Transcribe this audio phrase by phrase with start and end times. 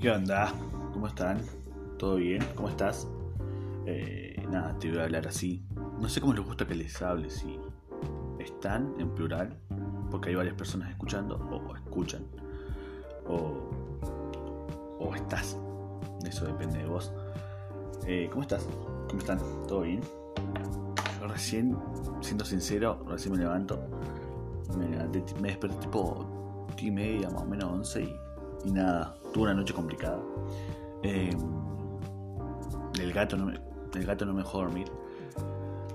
[0.00, 0.50] ¿Qué onda?
[0.94, 1.42] ¿Cómo están?
[1.98, 2.42] ¿Todo bien?
[2.54, 3.06] ¿Cómo estás?
[3.84, 5.62] Eh, nada, te voy a hablar así.
[6.00, 7.60] No sé cómo les gusta que les hable, si
[8.38, 9.54] están en plural,
[10.10, 12.22] porque hay varias personas escuchando, o escuchan,
[13.28, 13.68] o,
[15.00, 15.58] o estás.
[16.24, 17.12] Eso depende de vos.
[18.06, 18.66] Eh, ¿Cómo estás?
[19.06, 19.38] ¿Cómo están?
[19.68, 20.00] ¿Todo bien?
[21.20, 21.76] Yo recién,
[22.22, 23.78] siendo sincero, recién me levanto.
[24.78, 24.88] Me,
[25.42, 28.29] me desperté tipo 10 y media, más o menos 11 y
[28.64, 30.20] y nada, tuve una noche complicada.
[31.02, 31.34] Eh,
[33.00, 33.60] el gato no me,
[33.94, 34.90] el gato no me dejó dormir.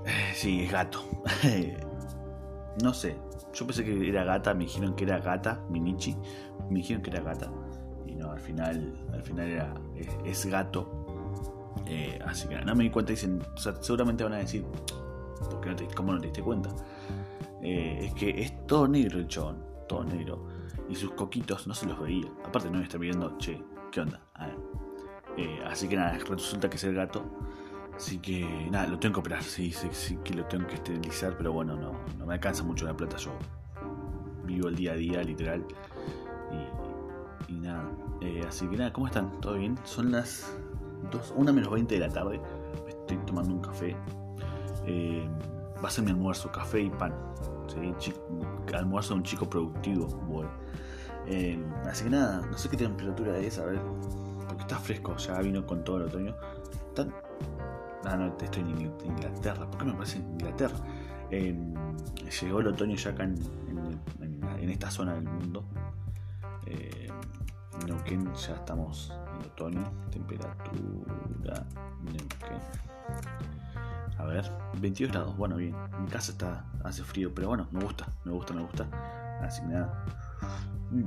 [0.05, 1.03] Eh, sí, es gato.
[2.83, 3.15] no sé,
[3.53, 6.15] yo pensé que era gata, me dijeron que era gata, Minichi,
[6.69, 7.51] me dijeron que era gata.
[8.05, 9.73] Y no, al final, al final era,
[10.23, 11.03] es, gato.
[11.87, 13.41] Eh, así que no me di cuenta, dicen,
[13.81, 14.65] seguramente van a decir,
[15.51, 16.69] porque no te, ¿cómo no te diste cuenta?
[17.61, 20.54] es que es todo negro el chabón, todo negro
[20.89, 22.27] y sus coquitos no se los veía.
[22.43, 24.19] Aparte no me está viendo, che, ¿qué onda?
[25.37, 27.23] Eh, así que nada, resulta que es el gato.
[27.95, 31.37] Así que nada, lo tengo que operar, sí, sí, sí que lo tengo que esterilizar,
[31.37, 33.17] pero bueno, no, no me alcanza mucho la plata.
[33.17, 33.31] Yo
[34.43, 35.65] vivo el día a día, literal.
[37.47, 37.89] Y, nada,
[38.21, 39.39] eh, así que nada, ¿cómo están?
[39.39, 39.77] ¿Todo bien?
[39.83, 40.51] Son las
[41.11, 42.41] 2, 1 menos 20 de la tarde.
[42.87, 43.95] Estoy tomando un café.
[44.85, 45.27] Eh,
[45.85, 47.13] va a mi almuerzo, café y pan.
[48.73, 50.07] almuerzo de un chico productivo.
[51.27, 53.79] Eh, así que nada, no sé qué temperatura es, a ver,
[54.47, 56.35] porque está fresco, ya vino con todo el otoño.
[56.87, 57.07] Está...
[58.05, 60.77] Ah, no, estoy en Inglaterra, ¿por qué me parece en Inglaterra?
[61.31, 61.73] Em,
[62.41, 65.63] llegó el otoño ya acá en, esta zona del mundo.
[66.65, 67.09] Eh,
[67.87, 71.65] ya estamos en otoño, temperatura
[72.03, 73.64] Neuquén.
[74.25, 75.75] A ver, 22 grados, bueno, bien.
[76.01, 78.87] Mi casa está, hace frío, pero bueno, me gusta, me gusta, me gusta.
[79.39, 80.03] Así que nada.
[80.89, 81.05] Mm.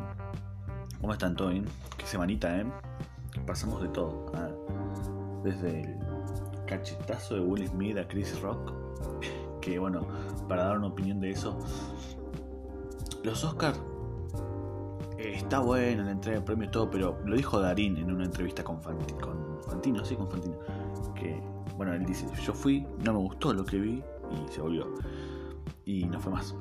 [1.00, 1.64] ¿Cómo están todos bien?
[1.96, 2.64] Qué semanita, ¿eh?
[3.44, 4.30] Pasamos de todo.
[5.42, 5.98] desde el
[6.68, 8.72] cachetazo de Will Smith a Chris Rock.
[9.60, 10.06] Que bueno,
[10.48, 11.58] para dar una opinión de eso.
[13.24, 13.78] Los Oscars
[15.18, 18.62] eh, está bueno la entrega de premios todo, pero lo dijo Darín en una entrevista
[18.62, 20.56] con, con Fantino, sí, con Fantino,
[21.16, 21.42] que
[21.78, 24.02] bueno, él dice, yo fui, no me gustó lo que vi
[24.32, 24.92] y se volvió.
[25.84, 26.56] Y no fue más.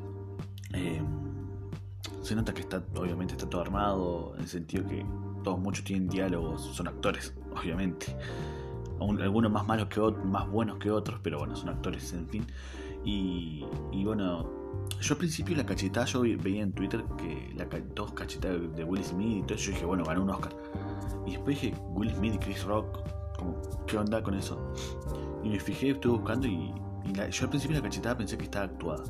[0.73, 1.01] Eh,
[2.21, 5.03] se nota que está, obviamente está todo armado, en el sentido que
[5.43, 8.15] todos muchos tienen diálogos, son actores, obviamente.
[8.99, 12.45] Algunos más malos que otros, más buenos que otros, pero bueno, son actores, en fin.
[13.03, 13.65] Y,
[14.03, 14.47] bueno,
[15.01, 19.03] yo al principio la cachetada, yo veía en Twitter que la dos cachetadas de Will
[19.03, 20.53] Smith y todo eso, yo dije, bueno, ganó un Oscar.
[21.25, 22.99] Y después dije, Will Smith y Chris Rock
[23.37, 23.55] como,
[23.85, 24.73] ¿qué onda con eso?
[25.43, 26.73] Y me fijé, estuve buscando y,
[27.31, 29.03] yo al principio la cachetada pensé que estaba actuada.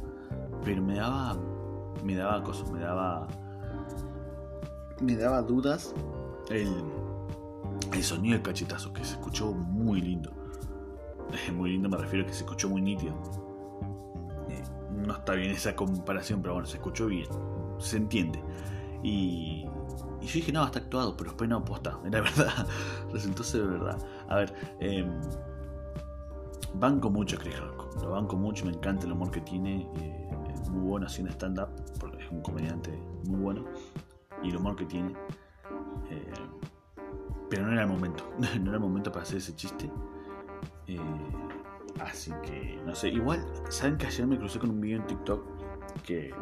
[0.64, 1.38] Pero me daba,
[2.04, 3.28] me daba cosas, me daba,
[5.02, 5.96] me daba dudas
[6.50, 6.72] el,
[7.94, 10.32] el sonido del cachetazo, que se escuchó muy lindo.
[11.54, 13.14] Muy lindo me refiero a que se escuchó muy nítido.
[14.50, 14.64] Eh,
[15.06, 17.28] no está bien esa comparación, pero bueno, se escuchó bien.
[17.80, 18.42] Se entiende.
[19.04, 19.66] Y,
[20.22, 22.68] y yo dije, no, está actuado, pero después no, posta, era verdad.
[23.12, 23.98] Resultó ser verdad.
[24.28, 25.08] A ver, eh,
[26.76, 28.02] banco mucho Chris Rock.
[28.02, 29.90] Lo banco mucho, me encanta el humor que tiene.
[29.98, 32.92] Eh, es muy bueno haciendo stand-up, porque es un comediante
[33.26, 33.66] muy bueno.
[34.44, 35.14] Y el humor que tiene.
[36.10, 36.34] Eh,
[37.50, 38.24] pero no era el momento.
[38.40, 39.90] no era el momento para hacer ese chiste.
[40.88, 41.00] Eh,
[42.00, 43.10] así que, no sé.
[43.10, 45.44] Igual, ¿saben que ayer me crucé con un video en TikTok
[46.04, 46.34] que.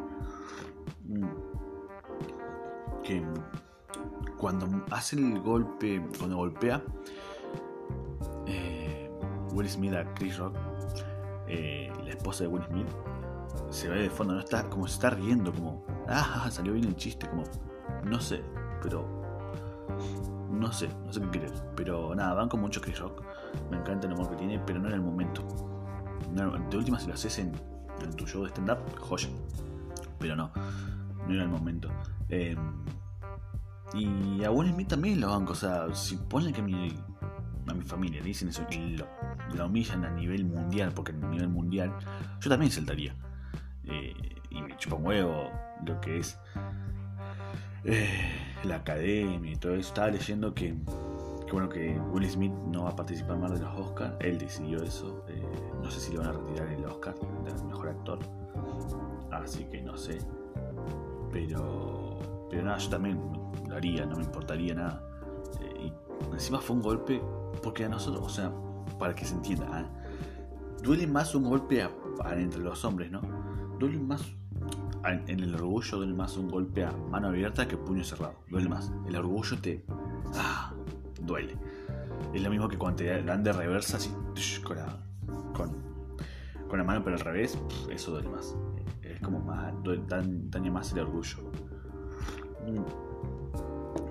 [1.05, 1.54] Mm,
[3.05, 3.23] que
[4.38, 6.81] cuando hace el golpe, cuando golpea
[8.47, 9.09] eh,
[9.53, 10.55] Will Smith a Chris Rock,
[11.47, 12.88] eh, la esposa de Will Smith,
[13.69, 16.95] se ve de fondo, no está como se está riendo, como, ah, salió bien el
[16.95, 17.43] chiste, como,
[18.03, 18.43] no sé,
[18.81, 19.25] pero
[20.49, 21.53] no sé, no sé qué querer.
[21.75, 23.22] Pero nada, van con mucho Chris Rock.
[23.69, 25.43] Me encanta el amor que tiene, pero no era el momento.
[26.31, 27.51] de última, si lo haces en,
[28.16, 29.29] tu show de stand-up, joya.
[30.19, 30.52] Pero no,
[31.27, 31.89] no era el momento.
[32.29, 32.55] Eh,
[33.93, 35.53] y a Will Smith también lo banco.
[35.53, 36.95] O sea, si ponen que a mi,
[37.67, 41.49] a mi familia le dicen eso y lo, humillan a nivel mundial, porque a nivel
[41.49, 41.93] mundial
[42.41, 43.16] yo también saltaría.
[43.83, 44.13] Eh,
[44.49, 45.51] y me chupa huevo
[45.85, 46.39] lo que es
[47.83, 48.09] eh,
[48.63, 49.89] la academia y todo eso.
[49.89, 50.75] Estaba leyendo que,
[51.45, 54.16] que, bueno que Will Smith no va a participar más de los Oscars.
[54.19, 55.25] Él decidió eso.
[55.29, 55.43] Eh,
[55.81, 58.19] no sé si le van a retirar el Oscar del mejor actor.
[59.31, 60.19] Así que no sé.
[61.31, 63.19] Pero, pero nada, yo también
[63.67, 65.03] lo haría, no me importaría nada.
[65.61, 67.22] Eh, y encima fue un golpe,
[67.61, 68.51] porque a nosotros, o sea,
[68.99, 69.85] para que se entienda, ¿ah?
[70.81, 71.87] duele más un golpe
[72.37, 73.22] entre los hombres, ¿no?
[73.79, 74.23] Duele más
[75.05, 78.35] en el orgullo duele más un golpe a mano abierta que puño cerrado.
[78.49, 78.91] Duele más.
[79.07, 79.85] El orgullo te.
[80.33, 80.73] Ah,
[81.21, 81.55] duele.
[82.33, 84.11] Es lo mismo que cuando te dan de reversa así
[84.63, 84.97] con la,
[85.53, 87.57] con, la mano pero al revés,
[87.89, 88.55] eso duele más.
[89.16, 89.73] Es como más,
[90.50, 91.38] daña más el orgullo.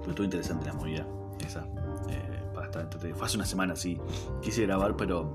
[0.02, 1.06] Fue todo interesante la movida
[1.46, 1.66] esa.
[2.08, 4.00] Eh, Fue hace una semana, sí.
[4.40, 5.34] Quise grabar, pero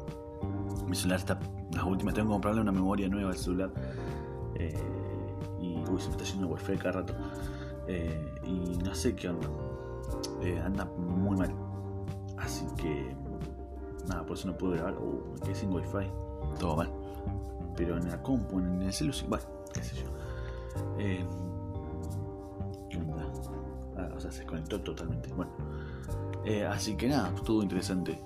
[0.87, 1.39] mi celular está.
[1.71, 3.71] Las últimas tengo que comprarle una memoria nueva al celular.
[4.55, 4.73] Eh,
[5.59, 7.13] y uy, se me está yendo el wifi cada rato.
[7.87, 9.47] Eh, y no sé qué onda.
[10.41, 11.53] Eh, anda muy mal.
[12.37, 13.15] Así que.
[14.07, 14.97] Nada, por eso no puedo grabar.
[14.97, 16.11] Uh, me quedé sin wifi.
[16.59, 16.91] Todo mal.
[17.75, 20.07] Pero en la compu, en el celular, bueno, qué sé yo.
[20.99, 21.25] Eh.
[23.97, 25.31] Ah, o sea, se desconectó totalmente.
[25.33, 25.51] Bueno.
[26.45, 28.21] Eh, así que nada, estuvo interesante.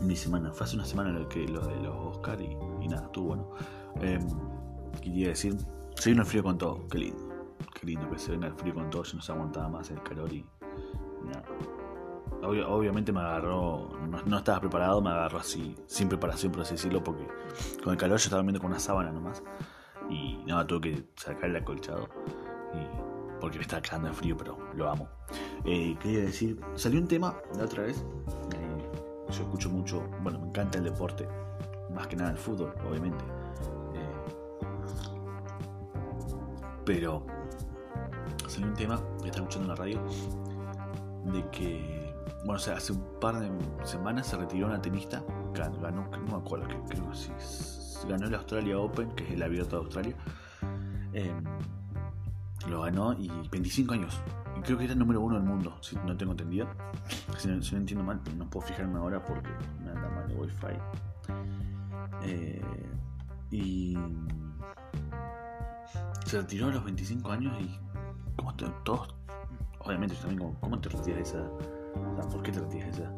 [0.00, 0.52] mi semana.
[0.52, 3.50] Fue hace una semana lo, que, lo de los Oscar y, nada, estuvo bueno.
[4.00, 4.18] Eh,
[5.00, 5.56] quería decir,
[5.94, 7.28] se vino el frío con todo, qué lindo.
[7.74, 10.02] Qué lindo que se venga el frío con todo, yo no se aguantaba más el
[10.02, 10.44] calor y,
[11.24, 11.44] nada.
[12.68, 13.90] obviamente me agarró,
[14.26, 17.26] no, estaba preparado, me agarró así, sin preparación por así decirlo, porque
[17.82, 19.42] con el calor yo estaba viendo con una sábana nomás.
[20.08, 22.08] Y nada, tuve que sacar el acolchado.
[22.74, 25.08] Y, porque me estaba cagando de frío, pero lo amo.
[25.64, 27.98] Eh, quería decir, salió un tema la otra vez.
[27.98, 28.90] Eh,
[29.30, 31.28] yo escucho mucho, bueno, me encanta el deporte,
[31.94, 33.24] más que nada el fútbol, obviamente.
[36.88, 37.22] Pero
[38.46, 40.00] salió un tema que estaba escuchando en la radio
[41.26, 42.14] de que,
[42.46, 43.50] bueno, o sea, hace un par de
[43.84, 45.22] semanas se retiró una tenista,
[45.52, 47.30] ganó, no me acuerdo, creo que sí,
[48.06, 50.16] ganó el Australia Open, que es el abierto de Australia.
[51.12, 51.42] Em,
[52.68, 54.20] lo ganó y 25 años.
[54.56, 56.68] Y creo que era el número uno del mundo, si no tengo entendido.
[57.36, 59.48] Si no, entiendo mal, no puedo fijarme ahora porque
[59.82, 60.66] me anda mal el wifi.
[62.22, 62.62] Eh,
[63.50, 63.96] y
[66.26, 67.78] se retiró a los 25 años y
[68.36, 69.14] ¿cómo te, todos,
[69.78, 71.48] obviamente yo también como, ¿cómo te retiras esa?
[72.30, 73.12] ¿por qué te retiras esa?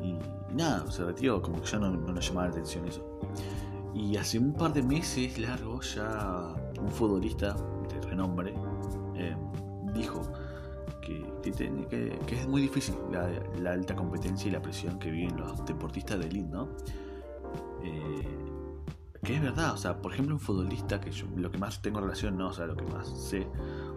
[0.00, 0.18] Y,
[0.54, 3.20] nada, se retiró, como que ya no, no le llamaba la atención eso.
[3.94, 7.54] Y hace un par de meses largo ya un futbolista
[7.88, 8.54] de renombre
[9.14, 9.36] eh,
[9.94, 10.22] dijo
[11.02, 11.24] que,
[12.26, 13.28] que, es muy difícil la,
[13.60, 16.68] la, alta competencia y la presión que viven los deportistas de elite, ¿no?
[17.82, 18.42] Eh,
[19.22, 22.00] que es verdad, o sea, por ejemplo, un futbolista, que yo lo que más tengo
[22.00, 23.46] relación, no, o sea, lo que más sé,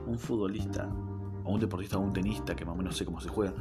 [0.06, 0.88] un futbolista,
[1.44, 3.54] o un deportista o un tenista, que más o menos sé cómo se juega,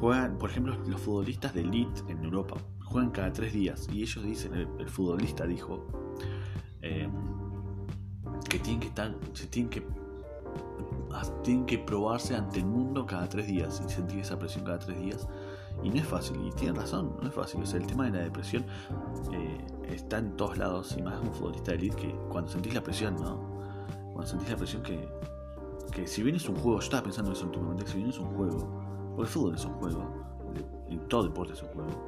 [0.00, 2.56] juegan, por ejemplo, los futbolistas de elite en Europa,
[2.90, 5.86] juegan cada tres días, y ellos dicen, el, futbolista dijo,
[6.82, 7.10] em,
[8.48, 9.86] que tienen que estar, se tienen que
[11.42, 14.96] tienen que probarse ante el mundo cada tres días y sentir esa presión cada tres
[15.00, 15.26] días
[15.82, 17.62] y no es fácil, y tienen razón, no es fácil.
[17.62, 18.64] O sea, el tema de la depresión
[19.32, 22.82] eh, está en todos lados, y más un futbolista de elite que cuando sentís la
[22.82, 23.38] presión, ¿no?
[24.12, 25.08] Cuando sentís la presión que,
[25.92, 28.10] que si bien es un juego, yo estaba pensando en eso últimamente, que si bien
[28.10, 28.58] es un juego,
[29.08, 30.24] porque el fútbol es un juego,
[30.88, 32.06] y todo deporte es un juego,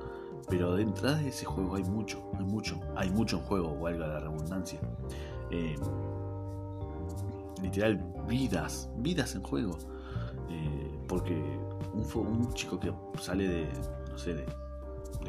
[0.49, 4.21] pero detrás de ese juego hay mucho, hay mucho, hay mucho en juego, valga la
[4.21, 4.81] redundancia.
[5.51, 5.77] Eh,
[7.63, 9.79] literal, vidas, vidas en juego.
[10.49, 11.35] Eh, porque
[11.95, 13.69] un, chico que sale de,
[14.11, 14.47] no sé, de,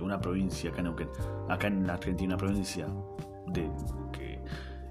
[0.01, 2.87] una provincia acá en, Argentina, una provincia
[3.47, 3.69] de
[4.11, 4.41] que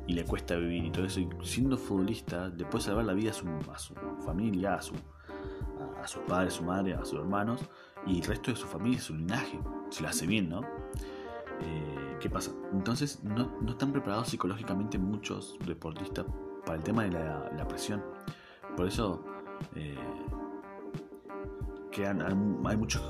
[0.06, 3.30] y le cuesta vivir y todo eso, y siendo futbolista, le puede salvar la vida
[3.30, 4.94] a su, a familia, a su
[6.02, 7.60] a, sus padres, a su madre, a sus hermanos
[8.06, 9.58] y el resto de su familia, su linaje,
[9.90, 10.62] si lo hace bien, ¿no?
[11.60, 12.52] Eh, ¿Qué pasa?
[12.72, 16.26] Entonces no, no, están preparados psicológicamente muchos deportistas
[16.64, 18.02] para el tema de la, presión.
[18.76, 19.24] Por eso
[19.76, 19.96] eh,
[22.64, 23.02] hay muchos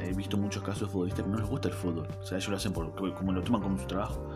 [0.00, 2.50] he visto muchos casos de futbolistas que no les gusta el fútbol o sea ellos
[2.50, 4.28] lo hacen por, como lo toman como su trabajo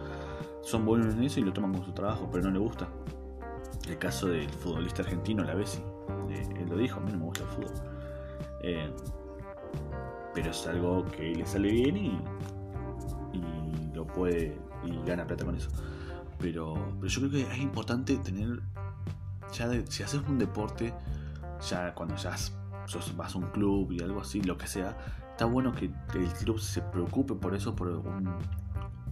[0.62, 2.88] son buenos en eso y lo toman como su trabajo pero no les gusta
[3.88, 5.78] el caso del futbolista argentino la Bessi
[6.30, 7.72] eh, él lo dijo a mí no me gusta el fútbol
[8.62, 8.90] eh,
[10.34, 12.20] pero es algo que le sale bien y,
[13.94, 15.70] lo puede y gana plata con eso
[16.38, 18.60] pero, pero yo creo que es importante tener
[19.52, 20.94] ya si haces un deporte
[21.68, 22.36] ya cuando ya
[23.16, 24.96] vas a un club y algo así, lo que sea,
[25.30, 28.34] está bueno que el club se preocupe por eso, por un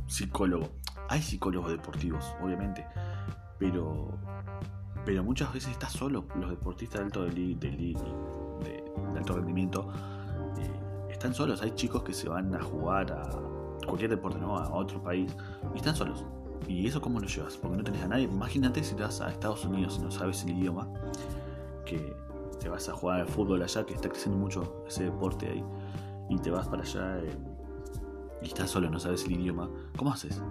[0.06, 0.70] psicólogo.
[1.08, 2.86] Hay psicólogos deportivos, obviamente,
[3.58, 4.08] pero,
[5.04, 6.26] pero muchas veces estás solo.
[6.36, 9.92] Los deportistas de alto, de, de, alto rendimiento
[10.58, 10.70] eh,
[11.16, 11.62] están solos.
[11.62, 13.30] Hay chicos que se van a jugar a
[13.86, 14.56] cualquier deporte, ¿no?
[14.58, 15.34] a otro país,
[15.74, 16.24] y están solos.
[16.68, 17.56] ¿Y eso cómo lo llevas?
[17.56, 18.24] Porque no tenés a nadie.
[18.24, 20.88] Imagínate si te vas a Estados Unidos y no sabes el idioma,
[21.84, 22.14] que
[22.60, 25.64] te vas a jugar al fútbol allá, que está creciendo mucho ese deporte ahí,
[26.28, 27.38] y te vas para allá eh,
[28.42, 30.42] y estás solo, no sabes el idioma, ¿cómo haces?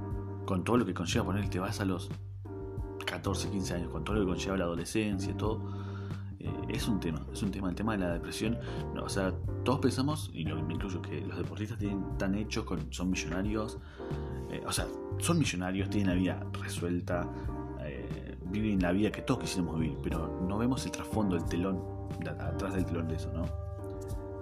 [0.46, 2.10] Con todo lo que conlleva poner, te vas a los
[3.06, 5.62] 14, 15 años, con todo lo que conlleva la adolescencia todo,
[6.70, 8.58] es un tema, es un tema, el tema de la depresión.
[9.02, 9.34] o sea,
[9.64, 13.78] todos pensamos, y lo, me incluyo, que los deportistas tienen tan hechos, con, son millonarios,
[14.66, 14.88] o sea,
[15.20, 17.28] son millonarios, tienen la vida resuelta,
[18.52, 21.80] viven la vida que todos quisiéramos vivir, pero no vemos el trasfondo, el telón,
[22.40, 23.46] atrás del telón de eso, ¿no?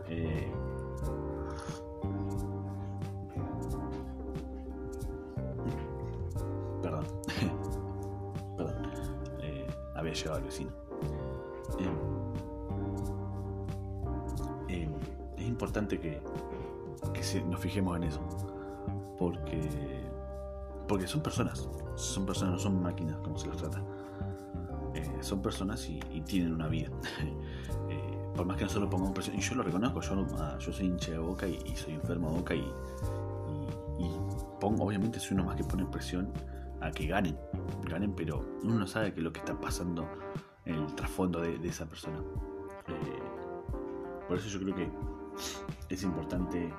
[0.08, 0.44] Eh,
[6.82, 7.06] perdón,
[8.58, 8.76] perdón,
[9.42, 10.72] eh, había llegado el vecino.
[15.64, 16.22] Importante que,
[17.14, 18.20] que nos fijemos en eso,
[19.18, 20.04] porque
[20.90, 23.82] porque son personas, son personas, no son máquinas como se los trata.
[24.94, 26.90] Eh, son personas y, tienen una vida.
[27.90, 30.88] Eh, por más que nosotros pongamos presión, y yo lo reconozco, yo, ah, yo soy
[30.88, 32.64] hincha de boca y, soy enfermo de boca y,
[34.60, 36.32] pongo, obviamente soy uno más que pone presión
[36.82, 37.38] a que ganen,
[37.88, 40.08] ganen, pero uno no sabe que lo que está pasando
[40.66, 42.20] en el trasfondo de, esa persona.
[42.88, 44.92] Eh, por eso yo creo que
[45.90, 46.74] es importante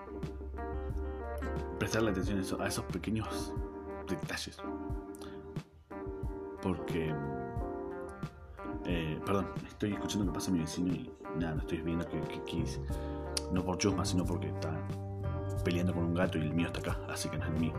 [1.79, 3.53] prestarle atención a esos pequeños
[4.09, 4.59] detalles.
[6.63, 7.15] Porque.
[8.87, 12.65] Eh, perdón, estoy escuchando que pasa mi vecino y nada, no estoy viendo que, que,
[13.51, 14.79] no por chusma, sino porque está
[15.65, 17.73] peleando con un gato y el mío está acá, así que no es el mío.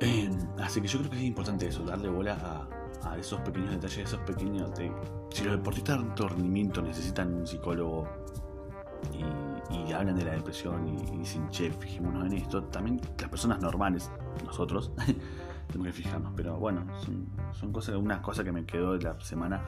[0.00, 2.68] Eh, así que yo creo que es importante eso, darle bola
[3.02, 4.92] a, a esos pequeños detalles, esos pequeños de.
[5.30, 8.06] Si los deportistas de alto necesitan un psicólogo
[9.12, 9.24] y,
[9.70, 14.10] y hablan de la depresión y, dicen, che, fijémonos en esto, también las personas normales
[14.44, 14.92] nosotros,
[15.68, 16.32] tenemos que fijarnos.
[16.36, 16.84] Pero bueno,
[17.52, 19.62] son, cosas, una cosa que me quedó de la semana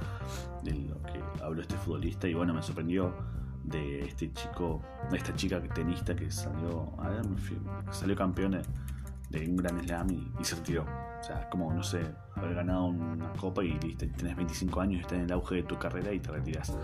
[0.63, 3.15] de lo que habló este futbolista y bueno, me sorprendió
[3.65, 7.23] de este chico, de esta chica tenista que salió, a ver,
[7.91, 8.53] salió campeón
[9.31, 10.83] de, un gran slam y, se retiró.
[10.83, 12.01] O sea, como, no sé,
[12.37, 16.13] haber ganado una copa y tenés 25 años, estás en el auge de tu carrera
[16.13, 16.77] y te retiras.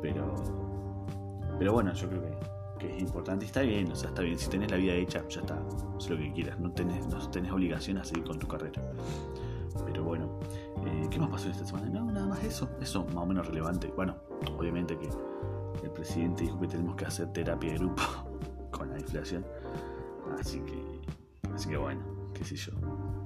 [0.00, 0.75] Pero,
[1.58, 4.38] pero bueno, yo creo que que es importante y está bien, o sea, está bien.
[4.38, 5.58] Si tenés la vida hecha, ya está,
[5.96, 8.82] haz lo que quieras, no tenés, no tenés obligación a seguir con tu carrera.
[9.84, 10.40] Pero bueno,
[10.86, 11.88] eh, ¿qué más pasó esta semana?
[11.88, 13.92] No, nada más eso, eso más o menos relevante.
[13.94, 14.16] Bueno,
[14.56, 15.08] obviamente que
[15.82, 18.02] el presidente dijo que tenemos que hacer terapia de grupo
[18.70, 19.44] con la inflación.
[20.38, 21.00] Así que,
[21.54, 22.02] así que bueno,
[22.34, 22.72] qué sé yo,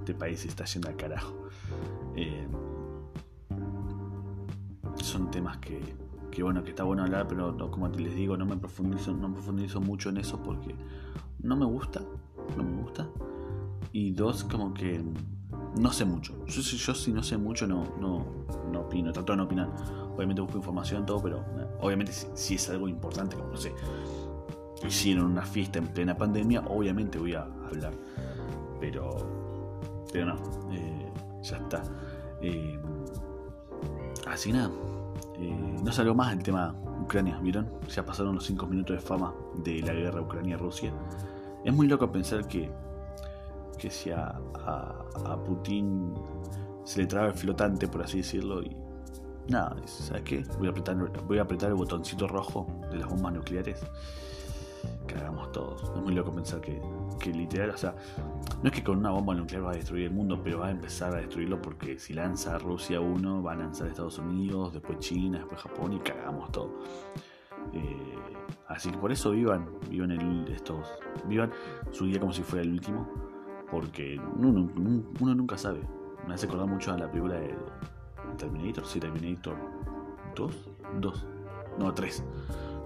[0.00, 1.34] este país está yendo al carajo.
[2.14, 2.46] Eh,
[5.02, 5.80] son temas que
[6.30, 9.80] que bueno, que está bueno hablar, pero como les digo, no me profundizo, no profundizo
[9.80, 10.74] mucho en eso porque
[11.42, 12.02] no me gusta,
[12.56, 13.08] no me gusta.
[13.92, 15.02] Y dos, como que
[15.78, 16.34] no sé mucho.
[16.46, 18.24] Yo, si no sé mucho no, no,
[18.70, 19.68] no opino, trato de no opinar.
[20.14, 23.74] Obviamente busco información, todo, pero eh, obviamente si, es algo importante, como no sé,
[24.86, 27.92] hicieron una fiesta en plena pandemia, obviamente voy a hablar.
[28.80, 30.34] Pero, pero no,
[30.72, 31.82] eh, ya está.
[32.42, 32.78] Eh,
[34.26, 34.70] así nada.
[35.40, 37.68] Eh, no salió más el tema Ucrania, ¿vieron?
[37.88, 40.92] Ya pasaron los 5 minutos de fama de la guerra Ucrania-Rusia.
[41.64, 42.70] Es muy loco pensar que,
[43.78, 44.38] que si a,
[45.44, 46.14] Putin
[46.84, 48.76] se le traba el flotante, por así decirlo, y
[49.48, 50.44] nada, ¿sabes qué?
[50.58, 53.82] Voy a apretar, voy a apretar el botoncito rojo de las bombas nucleares
[55.10, 55.82] que hagamos todos.
[55.82, 56.80] Es muy loco pensar que,
[57.18, 57.94] que literal, o sea,
[58.62, 60.70] no es que con una bomba nuclear va a destruir el mundo, pero va a
[60.70, 65.38] empezar a destruirlo porque si lanza Rusia uno, va a lanzar Estados Unidos, después China,
[65.38, 66.70] después Japón y cagamos todo.
[67.72, 68.14] Eh,
[68.68, 70.86] así que por eso vivan, vivan el, estos,
[71.26, 71.50] vivan
[71.90, 73.08] su día como si fuera el último,
[73.70, 74.70] porque uno,
[75.34, 75.80] nunca sabe.
[76.26, 77.56] Me hace acordar mucho a la película de
[78.36, 79.56] Terminator, sí, Terminator
[80.36, 81.26] 2, 2,
[81.78, 82.24] no 3.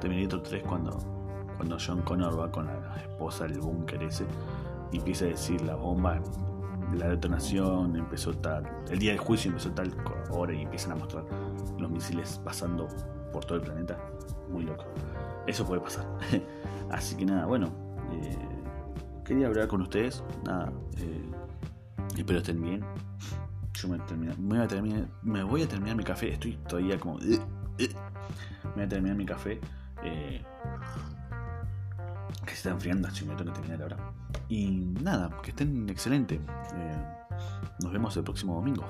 [0.00, 1.13] Terminator 3 cuando,
[1.56, 4.26] cuando John Connor va con la esposa del búnker ese
[4.92, 6.20] y empieza a decir la bomba,
[6.94, 9.92] la detonación empezó tal, el día del juicio empezó tal
[10.30, 11.25] hora y empiezan a mostrar
[11.78, 12.88] los misiles pasando
[13.32, 13.99] por todo el planeta.
[14.50, 14.84] Muy loco.
[15.46, 16.06] Eso puede pasar.
[16.90, 17.68] Así que nada, bueno,
[18.12, 18.37] eh,
[19.25, 20.23] quería hablar con ustedes.
[20.44, 21.30] Nada, eh,
[22.16, 22.84] espero estén bien.
[23.73, 23.99] Yo me,
[24.38, 26.32] voy a terminar, me voy a terminar mi café.
[26.32, 27.18] Estoy todavía como.
[27.18, 27.38] me
[28.75, 29.61] voy a terminar mi café.
[30.04, 30.42] Eh,
[32.64, 34.12] está enfriando, así me tengo que terminar ahora.
[34.49, 34.71] Y
[35.02, 36.37] nada, que estén excelente.
[36.37, 37.04] Eh,
[37.83, 38.85] nos vemos el próximo domingo.